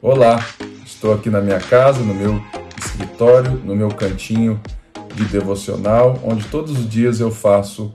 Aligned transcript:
Olá, 0.00 0.38
estou 0.86 1.12
aqui 1.12 1.28
na 1.28 1.40
minha 1.40 1.58
casa, 1.58 2.04
no 2.04 2.14
meu 2.14 2.40
escritório, 2.78 3.50
no 3.50 3.74
meu 3.74 3.88
cantinho 3.88 4.60
de 5.16 5.24
devocional, 5.24 6.20
onde 6.22 6.46
todos 6.46 6.70
os 6.70 6.88
dias 6.88 7.18
eu 7.18 7.32
faço 7.32 7.92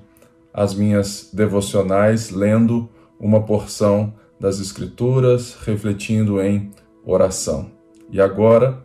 as 0.54 0.74
minhas 0.74 1.29
devocionais 1.31 2.29
lendo 2.29 2.89
uma 3.18 3.44
porção 3.44 4.13
das 4.38 4.60
Escrituras, 4.60 5.55
refletindo 5.64 6.42
em 6.42 6.71
oração. 7.05 7.71
E 8.12 8.20
agora, 8.20 8.84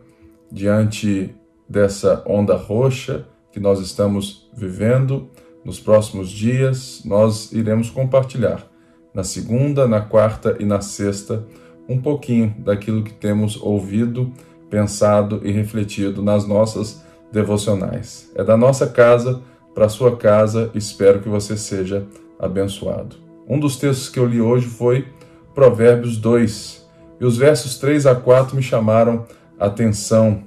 diante 0.49 1.35
dessa 1.67 2.23
onda 2.25 2.55
roxa 2.55 3.25
que 3.51 3.59
nós 3.59 3.81
estamos 3.81 4.49
vivendo, 4.55 5.29
nos 5.65 5.77
próximos 5.77 6.29
dias 6.29 7.01
nós 7.03 7.51
iremos 7.51 7.89
compartilhar 7.89 8.65
na 9.13 9.25
segunda, 9.25 9.89
na 9.89 9.99
quarta 9.99 10.55
e 10.57 10.63
na 10.63 10.79
sexta 10.79 11.43
um 11.89 11.99
pouquinho 11.99 12.55
daquilo 12.59 13.03
que 13.03 13.11
temos 13.11 13.59
ouvido, 13.59 14.31
pensado 14.69 15.41
e 15.43 15.51
refletido 15.51 16.21
nas 16.21 16.47
nossas 16.47 17.03
devocionais. 17.31 18.31
É 18.35 18.43
da 18.43 18.55
nossa 18.55 18.87
casa 18.87 19.41
para 19.73 19.85
a 19.85 19.89
sua 19.89 20.15
casa, 20.15 20.69
espero 20.75 21.19
que 21.19 21.27
você 21.27 21.57
seja 21.57 22.05
abençoado. 22.39 23.15
Um 23.47 23.59
dos 23.59 23.77
textos 23.77 24.07
que 24.07 24.19
eu 24.19 24.25
li 24.25 24.39
hoje 24.39 24.67
foi 24.67 25.07
Provérbios 25.55 26.17
2, 26.17 26.87
e 27.19 27.25
os 27.25 27.37
versos 27.37 27.77
3 27.77 28.05
a 28.05 28.15
4 28.15 28.55
me 28.55 28.61
chamaram 28.61 29.25
atenção 29.59 30.43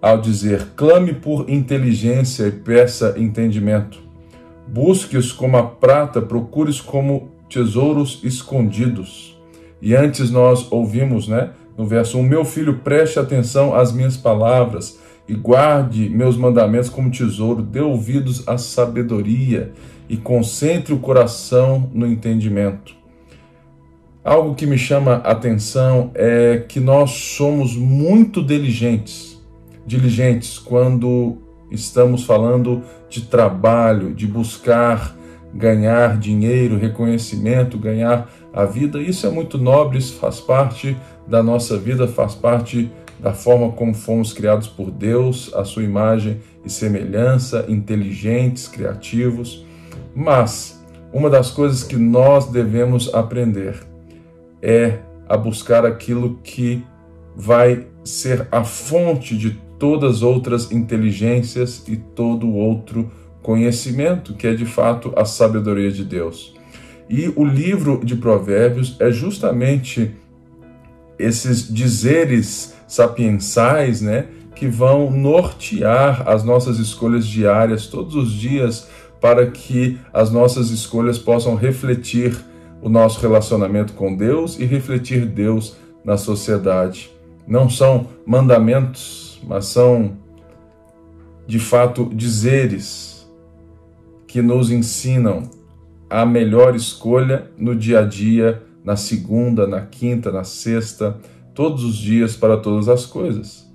ao 0.00 0.20
dizer: 0.20 0.68
clame 0.76 1.14
por 1.14 1.48
inteligência 1.48 2.48
e 2.48 2.52
peça 2.52 3.14
entendimento. 3.16 4.00
Busque-os 4.66 5.32
como 5.32 5.56
a 5.56 5.62
prata, 5.62 6.20
procure-os 6.20 6.80
como 6.80 7.30
tesouros 7.48 8.20
escondidos. 8.24 9.40
E 9.82 9.96
antes 9.96 10.30
nós 10.30 10.70
ouvimos, 10.70 11.26
né, 11.26 11.50
no 11.76 11.84
verso 11.84 12.16
1, 12.16 12.22
meu 12.22 12.44
filho, 12.44 12.78
preste 12.78 13.18
atenção 13.18 13.74
às 13.74 13.92
minhas 13.92 14.16
palavras 14.16 15.00
e 15.28 15.34
guarde 15.34 16.08
meus 16.08 16.36
mandamentos 16.36 16.88
como 16.88 17.10
tesouro, 17.10 17.62
dê 17.62 17.80
ouvidos 17.80 18.46
à 18.48 18.56
sabedoria 18.56 19.72
e 20.08 20.16
concentre 20.16 20.94
o 20.94 20.98
coração 20.98 21.90
no 21.92 22.06
entendimento. 22.06 22.94
Algo 24.24 24.54
que 24.54 24.66
me 24.66 24.78
chama 24.78 25.14
a 25.24 25.32
atenção 25.32 26.12
é 26.14 26.64
que 26.68 26.78
nós 26.78 27.10
somos 27.10 27.74
muito 27.74 28.40
diligentes, 28.40 29.42
diligentes 29.84 30.60
quando 30.60 31.38
estamos 31.72 32.22
falando 32.22 32.84
de 33.08 33.22
trabalho, 33.22 34.14
de 34.14 34.28
buscar 34.28 35.16
ganhar 35.54 36.18
dinheiro, 36.18 36.78
reconhecimento, 36.78 37.78
ganhar 37.78 38.30
a 38.52 38.64
vida. 38.64 39.00
Isso 39.00 39.26
é 39.26 39.30
muito 39.30 39.58
nobre, 39.58 39.98
isso 39.98 40.14
faz 40.14 40.40
parte 40.40 40.96
da 41.26 41.42
nossa 41.42 41.78
vida, 41.78 42.08
faz 42.08 42.34
parte 42.34 42.90
da 43.20 43.32
forma 43.32 43.70
como 43.72 43.94
fomos 43.94 44.32
criados 44.32 44.66
por 44.66 44.90
Deus, 44.90 45.52
a 45.54 45.64
sua 45.64 45.84
imagem 45.84 46.40
e 46.64 46.70
semelhança, 46.70 47.64
inteligentes, 47.68 48.66
criativos. 48.66 49.64
Mas 50.14 50.82
uma 51.12 51.30
das 51.30 51.50
coisas 51.50 51.84
que 51.84 51.96
nós 51.96 52.46
devemos 52.46 53.12
aprender 53.14 53.76
é 54.60 54.98
a 55.28 55.36
buscar 55.36 55.86
aquilo 55.86 56.38
que 56.42 56.84
vai 57.36 57.86
ser 58.04 58.48
a 58.50 58.64
fonte 58.64 59.36
de 59.36 59.58
todas 59.78 60.16
as 60.16 60.22
outras 60.22 60.70
inteligências 60.70 61.84
e 61.88 61.96
todo 61.96 62.52
outro 62.52 63.10
conhecimento, 63.42 64.34
que 64.34 64.46
é 64.46 64.54
de 64.54 64.64
fato 64.64 65.12
a 65.16 65.24
sabedoria 65.24 65.90
de 65.90 66.04
Deus. 66.04 66.54
E 67.08 67.30
o 67.36 67.44
livro 67.44 68.00
de 68.04 68.16
Provérbios 68.16 68.96
é 68.98 69.10
justamente 69.10 70.14
esses 71.18 71.72
dizeres 71.72 72.74
sapiensais, 72.86 74.00
né, 74.00 74.26
que 74.54 74.66
vão 74.66 75.10
nortear 75.10 76.28
as 76.28 76.44
nossas 76.44 76.78
escolhas 76.78 77.26
diárias 77.26 77.86
todos 77.86 78.14
os 78.14 78.32
dias 78.32 78.88
para 79.20 79.46
que 79.46 79.98
as 80.12 80.30
nossas 80.30 80.70
escolhas 80.70 81.18
possam 81.18 81.54
refletir 81.54 82.36
o 82.80 82.88
nosso 82.88 83.20
relacionamento 83.20 83.92
com 83.92 84.14
Deus 84.14 84.58
e 84.58 84.64
refletir 84.64 85.26
Deus 85.26 85.76
na 86.04 86.16
sociedade. 86.16 87.10
Não 87.46 87.70
são 87.70 88.08
mandamentos, 88.26 89.40
mas 89.46 89.66
são 89.66 90.16
de 91.46 91.58
fato 91.58 92.10
dizeres 92.12 93.11
que 94.32 94.40
nos 94.40 94.70
ensinam 94.70 95.42
a 96.08 96.24
melhor 96.24 96.74
escolha 96.74 97.50
no 97.58 97.76
dia 97.76 98.00
a 98.00 98.02
dia, 98.02 98.62
na 98.82 98.96
segunda, 98.96 99.66
na 99.66 99.82
quinta, 99.82 100.32
na 100.32 100.42
sexta, 100.42 101.18
todos 101.54 101.84
os 101.84 101.98
dias 101.98 102.34
para 102.34 102.56
todas 102.56 102.88
as 102.88 103.04
coisas. 103.04 103.70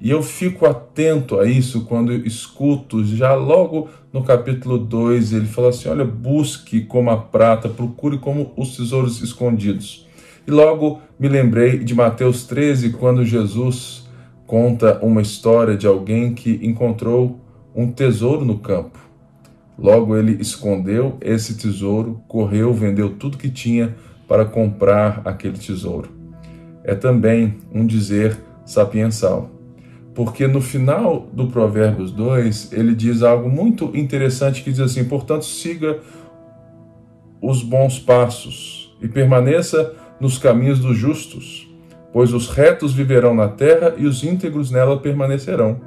E 0.00 0.10
eu 0.10 0.20
fico 0.20 0.66
atento 0.66 1.38
a 1.38 1.46
isso 1.46 1.82
quando 1.82 2.12
escuto, 2.12 3.04
já 3.04 3.34
logo 3.34 3.88
no 4.12 4.24
capítulo 4.24 4.78
2, 4.78 5.32
ele 5.32 5.46
fala 5.46 5.68
assim: 5.68 5.88
olha, 5.88 6.04
busque 6.04 6.80
como 6.80 7.08
a 7.10 7.16
prata, 7.16 7.68
procure 7.68 8.18
como 8.18 8.52
os 8.56 8.76
tesouros 8.76 9.22
escondidos. 9.22 10.08
E 10.44 10.50
logo 10.50 11.00
me 11.20 11.28
lembrei 11.28 11.78
de 11.78 11.94
Mateus 11.94 12.44
13, 12.48 12.94
quando 12.94 13.24
Jesus 13.24 14.08
conta 14.44 14.98
uma 15.04 15.22
história 15.22 15.76
de 15.76 15.86
alguém 15.86 16.34
que 16.34 16.58
encontrou 16.64 17.38
um 17.72 17.92
tesouro 17.92 18.44
no 18.44 18.58
campo. 18.58 19.09
Logo 19.80 20.14
ele 20.14 20.40
escondeu 20.40 21.16
esse 21.20 21.56
tesouro, 21.56 22.22
correu, 22.28 22.72
vendeu 22.72 23.16
tudo 23.16 23.38
que 23.38 23.48
tinha 23.48 23.96
para 24.28 24.44
comprar 24.44 25.22
aquele 25.24 25.56
tesouro 25.58 26.20
é 26.84 26.94
também 26.94 27.58
um 27.72 27.86
dizer 27.86 28.38
sapiensal. 28.64 29.50
Porque 30.14 30.46
no 30.46 30.60
final 30.60 31.28
do 31.32 31.46
Provérbios 31.46 32.10
2, 32.10 32.72
ele 32.72 32.94
diz 32.94 33.22
algo 33.22 33.48
muito 33.48 33.90
interessante 33.94 34.62
que 34.62 34.70
diz 34.70 34.80
assim: 34.80 35.04
portanto, 35.04 35.44
siga 35.44 36.00
os 37.40 37.62
bons 37.62 37.98
passos 37.98 38.94
e 39.00 39.08
permaneça 39.08 39.94
nos 40.20 40.36
caminhos 40.36 40.78
dos 40.78 40.96
justos, 40.96 41.70
pois 42.12 42.34
os 42.34 42.48
retos 42.48 42.92
viverão 42.92 43.34
na 43.34 43.48
terra 43.48 43.94
e 43.96 44.04
os 44.04 44.22
íntegros 44.24 44.70
nela 44.70 44.98
permanecerão. 44.98 45.80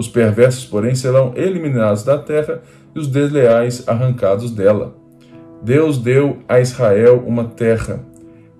Os 0.00 0.08
perversos, 0.08 0.64
porém, 0.64 0.94
serão 0.94 1.34
eliminados 1.36 2.02
da 2.02 2.16
terra 2.16 2.62
e 2.96 2.98
os 2.98 3.06
desleais 3.06 3.86
arrancados 3.86 4.50
dela. 4.50 4.96
Deus 5.62 5.98
deu 5.98 6.38
a 6.48 6.58
Israel 6.58 7.22
uma 7.26 7.44
terra 7.44 8.02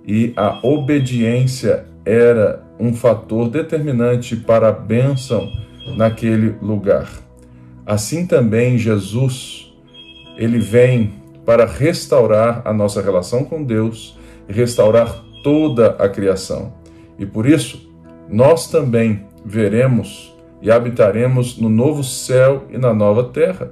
e 0.06 0.34
a 0.36 0.60
obediência 0.62 1.86
era 2.04 2.62
um 2.78 2.92
fator 2.92 3.48
determinante 3.48 4.36
para 4.36 4.68
a 4.68 4.72
bênção 4.72 5.50
naquele 5.96 6.56
lugar. 6.60 7.08
Assim 7.86 8.26
também 8.26 8.76
Jesus, 8.76 9.72
ele 10.36 10.58
vem 10.58 11.14
para 11.46 11.64
restaurar 11.64 12.60
a 12.66 12.72
nossa 12.74 13.00
relação 13.00 13.46
com 13.46 13.64
Deus, 13.64 14.14
restaurar 14.46 15.24
toda 15.42 15.92
a 15.98 16.06
criação. 16.06 16.74
E 17.18 17.24
por 17.24 17.46
isso, 17.46 17.90
nós 18.28 18.70
também 18.70 19.24
veremos 19.42 20.29
e 20.62 20.70
habitaremos 20.70 21.58
no 21.58 21.68
novo 21.68 22.04
céu 22.04 22.64
e 22.70 22.78
na 22.78 22.92
nova 22.92 23.24
terra. 23.24 23.70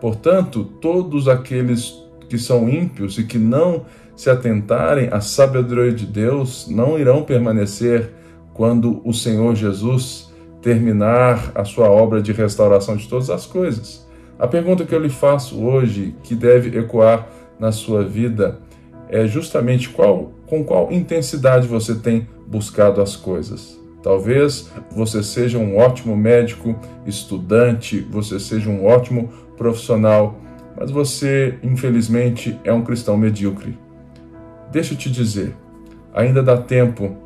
Portanto, 0.00 0.64
todos 0.80 1.28
aqueles 1.28 2.02
que 2.28 2.38
são 2.38 2.68
ímpios 2.68 3.18
e 3.18 3.24
que 3.24 3.38
não 3.38 3.84
se 4.14 4.30
atentarem 4.30 5.08
à 5.10 5.20
sabedoria 5.20 5.92
de 5.92 6.06
Deus, 6.06 6.68
não 6.68 6.98
irão 6.98 7.22
permanecer 7.22 8.12
quando 8.52 9.00
o 9.04 9.12
Senhor 9.12 9.54
Jesus 9.54 10.32
terminar 10.60 11.52
a 11.54 11.64
sua 11.64 11.88
obra 11.88 12.20
de 12.20 12.32
restauração 12.32 12.96
de 12.96 13.08
todas 13.08 13.30
as 13.30 13.46
coisas. 13.46 14.06
A 14.38 14.46
pergunta 14.46 14.84
que 14.84 14.94
eu 14.94 15.00
lhe 15.00 15.08
faço 15.08 15.64
hoje, 15.64 16.14
que 16.22 16.34
deve 16.34 16.76
ecoar 16.78 17.28
na 17.58 17.72
sua 17.72 18.04
vida, 18.04 18.58
é 19.08 19.26
justamente 19.26 19.88
qual, 19.88 20.32
com 20.46 20.64
qual 20.64 20.92
intensidade 20.92 21.66
você 21.66 21.94
tem 21.94 22.28
buscado 22.46 23.00
as 23.00 23.16
coisas. 23.16 23.78
Talvez 24.08 24.70
você 24.90 25.22
seja 25.22 25.58
um 25.58 25.76
ótimo 25.76 26.16
médico, 26.16 26.74
estudante, 27.04 28.00
você 28.00 28.40
seja 28.40 28.70
um 28.70 28.86
ótimo 28.86 29.28
profissional, 29.54 30.40
mas 30.74 30.90
você, 30.90 31.58
infelizmente, 31.62 32.58
é 32.64 32.72
um 32.72 32.80
cristão 32.80 33.18
medíocre. 33.18 33.78
Deixa 34.72 34.94
eu 34.94 34.98
te 34.98 35.10
dizer, 35.10 35.54
ainda 36.14 36.42
dá 36.42 36.56
tempo 36.56 37.18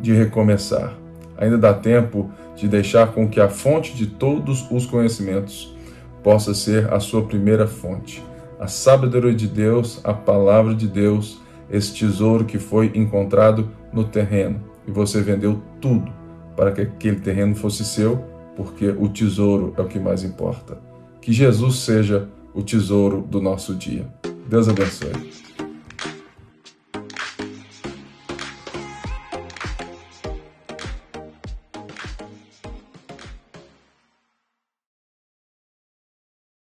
de 0.00 0.14
recomeçar. 0.14 0.94
Ainda 1.36 1.58
dá 1.58 1.74
tempo 1.74 2.30
de 2.56 2.68
deixar 2.68 3.08
com 3.08 3.28
que 3.28 3.38
a 3.38 3.50
fonte 3.50 3.94
de 3.94 4.06
todos 4.06 4.66
os 4.70 4.86
conhecimentos 4.86 5.76
possa 6.22 6.54
ser 6.54 6.90
a 6.90 7.00
sua 7.00 7.20
primeira 7.26 7.66
fonte. 7.66 8.24
A 8.58 8.66
sabedoria 8.66 9.34
de 9.34 9.46
Deus, 9.46 10.00
a 10.02 10.14
palavra 10.14 10.74
de 10.74 10.88
Deus, 10.88 11.38
esse 11.70 11.92
tesouro 11.94 12.46
que 12.46 12.58
foi 12.58 12.92
encontrado 12.94 13.68
no 13.92 14.04
terreno. 14.04 14.72
E 14.86 14.90
você 14.90 15.20
vendeu 15.20 15.62
tudo 15.80 16.12
para 16.56 16.72
que 16.72 16.82
aquele 16.82 17.20
terreno 17.20 17.54
fosse 17.54 17.84
seu, 17.84 18.16
porque 18.56 18.88
o 18.88 19.08
tesouro 19.08 19.74
é 19.76 19.80
o 19.80 19.88
que 19.88 19.98
mais 19.98 20.22
importa. 20.22 20.78
Que 21.20 21.32
Jesus 21.32 21.76
seja 21.78 22.28
o 22.52 22.62
tesouro 22.62 23.22
do 23.22 23.40
nosso 23.40 23.74
dia. 23.74 24.06
Deus 24.48 24.68
abençoe. 24.68 25.43